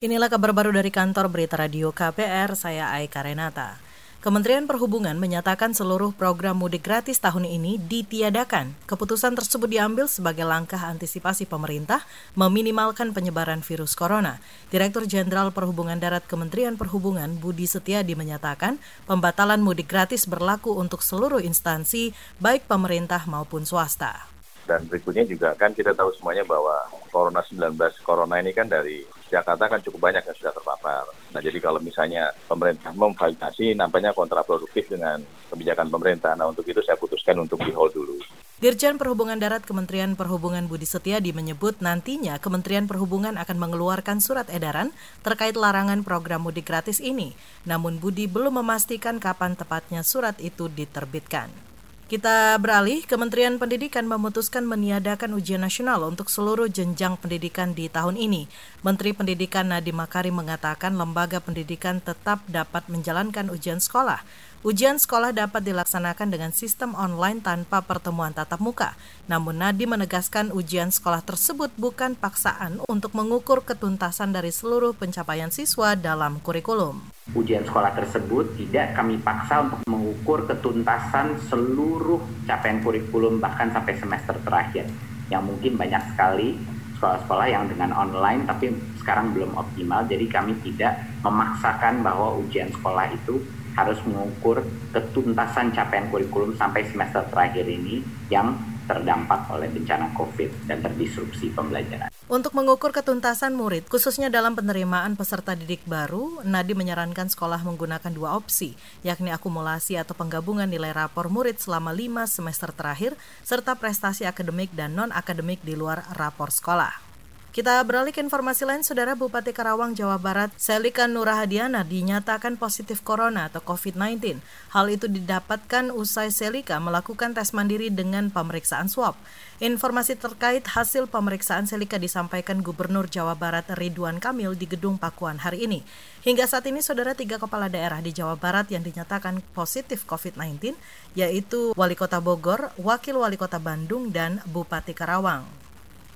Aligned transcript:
Inilah 0.00 0.32
kabar 0.32 0.56
baru 0.56 0.72
dari 0.72 0.88
kantor 0.88 1.28
Berita 1.28 1.60
Radio 1.60 1.92
KPR, 1.92 2.56
saya 2.56 2.88
Aika 2.88 3.20
Renata. 3.20 3.76
Kementerian 4.24 4.64
Perhubungan 4.64 5.12
menyatakan 5.20 5.76
seluruh 5.76 6.16
program 6.16 6.56
mudik 6.56 6.88
gratis 6.88 7.20
tahun 7.20 7.44
ini 7.44 7.76
ditiadakan. 7.76 8.72
Keputusan 8.88 9.36
tersebut 9.36 9.68
diambil 9.68 10.08
sebagai 10.08 10.48
langkah 10.48 10.80
antisipasi 10.88 11.44
pemerintah 11.44 12.00
meminimalkan 12.32 13.12
penyebaran 13.12 13.60
virus 13.60 13.92
corona. 13.92 14.40
Direktur 14.72 15.04
Jenderal 15.04 15.52
Perhubungan 15.52 16.00
Darat 16.00 16.24
Kementerian 16.24 16.80
Perhubungan 16.80 17.36
Budi 17.36 17.68
Setiadi 17.68 18.16
menyatakan 18.16 18.80
pembatalan 19.04 19.60
mudik 19.60 19.92
gratis 19.92 20.24
berlaku 20.24 20.80
untuk 20.80 21.04
seluruh 21.04 21.44
instansi, 21.44 22.16
baik 22.40 22.64
pemerintah 22.64 23.28
maupun 23.28 23.68
swasta. 23.68 24.32
Dan 24.64 24.88
berikutnya 24.88 25.28
juga 25.28 25.52
kan 25.60 25.76
kita 25.76 25.92
tahu 25.92 26.08
semuanya 26.16 26.48
bahwa 26.48 26.88
Corona 27.12 27.44
19 27.44 27.76
Corona 28.00 28.40
ini 28.40 28.56
kan 28.56 28.64
dari 28.64 29.19
Jakarta 29.30 29.70
kan 29.70 29.78
cukup 29.80 30.10
banyak 30.10 30.26
yang 30.26 30.36
sudah 30.36 30.50
terpapar. 30.50 31.06
Nah 31.30 31.40
jadi 31.40 31.62
kalau 31.62 31.78
misalnya 31.78 32.34
pemerintah 32.50 32.90
memvalidasi 32.90 33.78
nampaknya 33.78 34.10
kontraproduktif 34.10 34.90
dengan 34.90 35.22
kebijakan 35.48 35.86
pemerintah. 35.86 36.34
Nah 36.34 36.50
untuk 36.50 36.66
itu 36.66 36.82
saya 36.82 36.98
putuskan 36.98 37.38
untuk 37.38 37.62
di 37.62 37.70
hold 37.70 37.94
dulu. 37.94 38.18
Dirjen 38.60 39.00
Perhubungan 39.00 39.40
Darat 39.40 39.64
Kementerian 39.64 40.20
Perhubungan 40.20 40.68
Budi 40.68 40.84
Setiadi 40.84 41.32
menyebut 41.32 41.80
nantinya 41.80 42.36
Kementerian 42.36 42.84
Perhubungan 42.84 43.40
akan 43.40 43.56
mengeluarkan 43.56 44.20
surat 44.20 44.52
edaran 44.52 44.92
terkait 45.24 45.56
larangan 45.56 46.04
program 46.04 46.44
mudik 46.44 46.68
gratis 46.68 47.00
ini. 47.00 47.32
Namun 47.64 47.96
Budi 47.96 48.28
belum 48.28 48.60
memastikan 48.60 49.16
kapan 49.16 49.56
tepatnya 49.56 50.04
surat 50.04 50.36
itu 50.44 50.68
diterbitkan. 50.68 51.69
Kita 52.10 52.58
beralih, 52.58 53.06
Kementerian 53.06 53.54
Pendidikan 53.54 54.02
memutuskan 54.02 54.66
meniadakan 54.66 55.30
ujian 55.30 55.62
nasional 55.62 56.02
untuk 56.02 56.26
seluruh 56.26 56.66
jenjang 56.66 57.14
pendidikan 57.14 57.70
di 57.70 57.86
tahun 57.86 58.18
ini. 58.18 58.50
Menteri 58.82 59.14
Pendidikan 59.14 59.70
Nadiem 59.70 59.94
Makarim 59.94 60.34
mengatakan 60.34 60.98
lembaga 60.98 61.38
pendidikan 61.38 62.02
tetap 62.02 62.42
dapat 62.50 62.90
menjalankan 62.90 63.46
ujian 63.54 63.78
sekolah. 63.78 64.26
Ujian 64.60 65.00
sekolah 65.00 65.32
dapat 65.32 65.64
dilaksanakan 65.64 66.36
dengan 66.36 66.52
sistem 66.52 66.92
online 66.92 67.40
tanpa 67.40 67.80
pertemuan 67.80 68.36
tatap 68.36 68.60
muka. 68.60 68.92
Namun 69.24 69.56
Nadi 69.56 69.88
menegaskan 69.88 70.52
ujian 70.52 70.92
sekolah 70.92 71.24
tersebut 71.24 71.72
bukan 71.80 72.12
paksaan 72.12 72.76
untuk 72.84 73.16
mengukur 73.16 73.64
ketuntasan 73.64 74.36
dari 74.36 74.52
seluruh 74.52 74.92
pencapaian 74.92 75.48
siswa 75.48 75.96
dalam 75.96 76.44
kurikulum. 76.44 77.00
Ujian 77.32 77.64
sekolah 77.64 77.96
tersebut 78.04 78.52
tidak 78.60 78.92
kami 79.00 79.16
paksa 79.24 79.64
untuk 79.64 79.80
mengukur 79.88 80.44
ketuntasan 80.44 81.40
seluruh 81.48 82.20
capaian 82.44 82.84
kurikulum 82.84 83.40
bahkan 83.40 83.72
sampai 83.72 83.96
semester 83.96 84.36
terakhir. 84.44 84.84
Yang 85.32 85.56
mungkin 85.56 85.80
banyak 85.80 86.04
sekali 86.12 86.60
sekolah-sekolah 87.00 87.48
yang 87.48 87.64
dengan 87.64 87.96
online 87.96 88.44
tapi 88.44 88.76
sekarang 89.00 89.32
belum 89.32 89.56
optimal 89.56 90.04
jadi 90.04 90.28
kami 90.28 90.52
tidak 90.60 91.00
memaksakan 91.24 92.04
bahwa 92.04 92.36
ujian 92.44 92.68
sekolah 92.68 93.08
itu 93.08 93.40
harus 93.78 93.98
mengukur 94.06 94.62
ketuntasan 94.90 95.70
capaian 95.70 96.10
kurikulum 96.10 96.54
sampai 96.58 96.86
semester 96.88 97.22
terakhir 97.30 97.66
ini 97.66 98.02
yang 98.28 98.58
terdampak 98.90 99.46
oleh 99.54 99.70
bencana 99.70 100.10
COVID 100.18 100.66
dan 100.66 100.82
terdisrupsi 100.82 101.54
pembelajaran. 101.54 102.10
Untuk 102.26 102.58
mengukur 102.58 102.90
ketuntasan 102.90 103.54
murid, 103.54 103.86
khususnya 103.86 104.26
dalam 104.26 104.58
penerimaan 104.58 105.14
peserta 105.14 105.54
didik 105.54 105.86
baru, 105.86 106.42
Nadi 106.42 106.74
menyarankan 106.74 107.30
sekolah 107.30 107.62
menggunakan 107.62 108.10
dua 108.10 108.34
opsi, 108.34 108.74
yakni 109.06 109.30
akumulasi 109.30 109.94
atau 109.94 110.18
penggabungan 110.18 110.66
nilai 110.66 110.90
rapor 110.90 111.30
murid 111.30 111.62
selama 111.62 111.94
lima 111.94 112.26
semester 112.26 112.74
terakhir, 112.74 113.14
serta 113.46 113.78
prestasi 113.78 114.26
akademik 114.26 114.74
dan 114.74 114.98
non-akademik 114.98 115.62
di 115.62 115.78
luar 115.78 116.02
rapor 116.18 116.50
sekolah. 116.50 117.09
Kita 117.50 117.82
beralih 117.82 118.14
ke 118.14 118.22
informasi 118.22 118.62
lain, 118.62 118.86
Saudara 118.86 119.18
Bupati 119.18 119.50
Karawang, 119.50 119.90
Jawa 119.90 120.22
Barat, 120.22 120.54
Selika 120.54 121.10
Nurahadiana 121.10 121.82
dinyatakan 121.82 122.54
positif 122.54 123.02
corona 123.02 123.50
atau 123.50 123.58
COVID-19. 123.58 124.38
Hal 124.70 124.86
itu 124.86 125.10
didapatkan 125.10 125.90
usai 125.90 126.30
Selika 126.30 126.78
melakukan 126.78 127.34
tes 127.34 127.50
mandiri 127.50 127.90
dengan 127.90 128.30
pemeriksaan 128.30 128.86
swab. 128.86 129.18
Informasi 129.58 130.14
terkait 130.14 130.62
hasil 130.62 131.10
pemeriksaan 131.10 131.66
Selika 131.66 131.98
disampaikan 131.98 132.62
Gubernur 132.62 133.10
Jawa 133.10 133.34
Barat 133.34 133.66
Ridwan 133.74 134.22
Kamil 134.22 134.54
di 134.54 134.70
Gedung 134.70 134.94
Pakuan 134.94 135.42
hari 135.42 135.66
ini. 135.66 135.82
Hingga 136.22 136.46
saat 136.46 136.70
ini, 136.70 136.78
Saudara 136.86 137.18
tiga 137.18 137.42
kepala 137.42 137.66
daerah 137.66 137.98
di 137.98 138.14
Jawa 138.14 138.38
Barat 138.38 138.70
yang 138.70 138.86
dinyatakan 138.86 139.42
positif 139.58 140.06
COVID-19, 140.06 140.78
yaitu 141.18 141.74
Wali 141.74 141.98
Kota 141.98 142.22
Bogor, 142.22 142.70
Wakil 142.78 143.18
Wali 143.18 143.34
Kota 143.34 143.58
Bandung, 143.58 144.14
dan 144.14 144.38
Bupati 144.46 144.94
Karawang. 144.94 145.69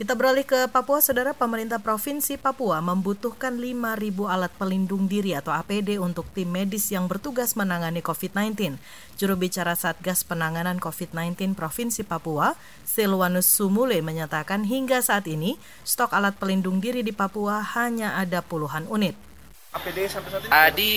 Kita 0.00 0.16
beralih 0.16 0.48
ke 0.48 0.64
Papua, 0.72 1.04
Saudara 1.04 1.36
pemerintah 1.36 1.76
Provinsi 1.76 2.40
Papua 2.40 2.80
membutuhkan 2.80 3.60
5.000 3.60 4.32
alat 4.32 4.48
pelindung 4.56 5.04
diri 5.04 5.36
atau 5.36 5.52
APD 5.52 6.00
untuk 6.00 6.24
tim 6.32 6.48
medis 6.48 6.88
yang 6.88 7.04
bertugas 7.04 7.52
menangani 7.52 8.00
COVID-19. 8.00 8.80
Juru 9.20 9.36
bicara 9.36 9.76
Satgas 9.76 10.24
Penanganan 10.24 10.80
COVID-19 10.80 11.52
Provinsi 11.52 12.00
Papua, 12.00 12.56
Silwanus 12.80 13.44
Sumule 13.44 14.00
menyatakan 14.00 14.64
hingga 14.64 15.04
saat 15.04 15.28
ini 15.28 15.60
stok 15.84 16.16
alat 16.16 16.32
pelindung 16.40 16.80
diri 16.80 17.04
di 17.04 17.12
Papua 17.12 17.60
hanya 17.60 18.16
ada 18.16 18.40
puluhan 18.40 18.88
unit. 18.88 19.29
APD 19.70 20.10
sampai 20.10 20.30
saat 20.34 20.42
ini? 20.42 20.50
Adi 20.50 20.94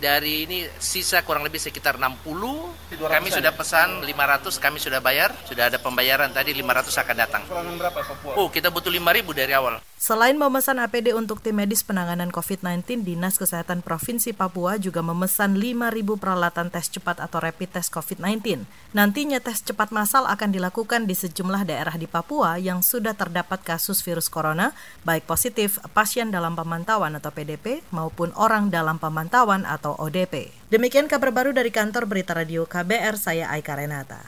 dari 0.00 0.48
ini 0.48 0.58
sisa 0.80 1.20
kurang 1.28 1.44
lebih 1.44 1.60
sekitar 1.60 2.00
60. 2.00 2.96
Kami 2.96 3.28
sudah 3.28 3.52
ya? 3.52 3.56
pesan 3.56 4.00
500, 4.00 4.64
kami 4.64 4.80
sudah 4.80 5.04
bayar, 5.04 5.36
sudah 5.44 5.68
ada 5.68 5.76
pembayaran 5.76 6.32
tadi 6.32 6.56
500 6.56 7.04
akan 7.04 7.16
datang. 7.20 7.42
Kurangan 7.44 7.76
berapa 7.76 8.00
Papua? 8.00 8.32
Oh, 8.40 8.48
kita 8.48 8.72
butuh 8.72 8.88
5000 8.88 9.28
dari 9.36 9.52
awal. 9.52 9.76
Selain 10.04 10.36
memesan 10.36 10.76
APD 10.84 11.16
untuk 11.16 11.40
tim 11.40 11.56
medis 11.56 11.80
penanganan 11.80 12.28
COVID-19, 12.28 13.08
Dinas 13.08 13.40
Kesehatan 13.40 13.80
Provinsi 13.80 14.36
Papua 14.36 14.76
juga 14.76 15.00
memesan 15.00 15.56
5.000 15.56 16.20
peralatan 16.20 16.68
tes 16.68 16.92
cepat 16.92 17.24
atau 17.24 17.40
rapid 17.40 17.80
test 17.80 17.88
COVID-19. 17.88 18.68
Nantinya 18.92 19.40
tes 19.40 19.64
cepat 19.64 19.96
massal 19.96 20.28
akan 20.28 20.52
dilakukan 20.52 21.08
di 21.08 21.16
sejumlah 21.16 21.64
daerah 21.64 21.96
di 21.96 22.04
Papua 22.04 22.60
yang 22.60 22.84
sudah 22.84 23.16
terdapat 23.16 23.64
kasus 23.64 24.04
virus 24.04 24.28
corona, 24.28 24.76
baik 25.08 25.24
positif 25.24 25.80
pasien 25.96 26.28
dalam 26.28 26.52
pemantauan 26.52 27.16
atau 27.16 27.32
PDP 27.32 27.80
maupun 27.88 28.28
orang 28.36 28.68
dalam 28.68 29.00
pemantauan 29.00 29.64
atau 29.64 29.96
ODP. 29.96 30.52
Demikian 30.68 31.08
kabar 31.08 31.32
baru 31.32 31.56
dari 31.56 31.72
kantor 31.72 32.04
Berita 32.04 32.36
Radio 32.36 32.68
KBR, 32.68 33.16
saya 33.16 33.48
Aika 33.48 33.72
Renata. 33.72 34.20